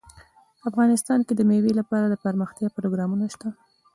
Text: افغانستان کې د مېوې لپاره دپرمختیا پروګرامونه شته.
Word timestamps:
افغانستان 0.69 1.19
کې 1.27 1.33
د 1.35 1.41
مېوې 1.49 1.73
لپاره 1.79 2.05
دپرمختیا 2.07 2.67
پروګرامونه 2.77 3.25
شته. 3.33 3.49